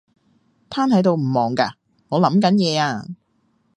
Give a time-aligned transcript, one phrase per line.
[0.71, 1.73] 癱喺度唔忙㗎？
[2.09, 3.05] 我諗緊嘢呀